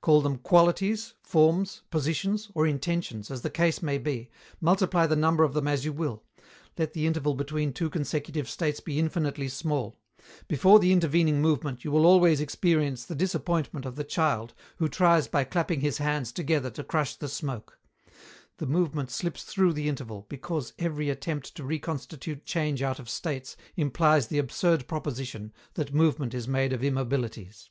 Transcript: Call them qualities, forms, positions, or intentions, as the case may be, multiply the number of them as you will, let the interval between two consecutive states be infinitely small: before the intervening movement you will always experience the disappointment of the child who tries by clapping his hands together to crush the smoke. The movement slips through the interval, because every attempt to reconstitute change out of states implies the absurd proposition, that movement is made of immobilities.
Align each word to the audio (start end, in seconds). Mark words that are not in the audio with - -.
Call 0.00 0.20
them 0.20 0.38
qualities, 0.38 1.14
forms, 1.24 1.82
positions, 1.90 2.52
or 2.54 2.68
intentions, 2.68 3.32
as 3.32 3.42
the 3.42 3.50
case 3.50 3.82
may 3.82 3.98
be, 3.98 4.30
multiply 4.60 5.08
the 5.08 5.16
number 5.16 5.42
of 5.42 5.54
them 5.54 5.66
as 5.66 5.84
you 5.84 5.92
will, 5.92 6.22
let 6.78 6.92
the 6.92 7.04
interval 7.04 7.34
between 7.34 7.72
two 7.72 7.90
consecutive 7.90 8.48
states 8.48 8.78
be 8.78 9.00
infinitely 9.00 9.48
small: 9.48 9.96
before 10.46 10.78
the 10.78 10.92
intervening 10.92 11.40
movement 11.42 11.82
you 11.82 11.90
will 11.90 12.06
always 12.06 12.40
experience 12.40 13.04
the 13.04 13.16
disappointment 13.16 13.84
of 13.84 13.96
the 13.96 14.04
child 14.04 14.54
who 14.76 14.88
tries 14.88 15.26
by 15.26 15.42
clapping 15.42 15.80
his 15.80 15.98
hands 15.98 16.30
together 16.30 16.70
to 16.70 16.84
crush 16.84 17.16
the 17.16 17.26
smoke. 17.26 17.80
The 18.58 18.66
movement 18.66 19.10
slips 19.10 19.42
through 19.42 19.72
the 19.72 19.88
interval, 19.88 20.26
because 20.28 20.74
every 20.78 21.10
attempt 21.10 21.56
to 21.56 21.64
reconstitute 21.64 22.44
change 22.44 22.82
out 22.82 23.00
of 23.00 23.08
states 23.08 23.56
implies 23.76 24.28
the 24.28 24.38
absurd 24.38 24.86
proposition, 24.86 25.52
that 25.74 25.92
movement 25.92 26.34
is 26.34 26.46
made 26.46 26.72
of 26.72 26.84
immobilities. 26.84 27.68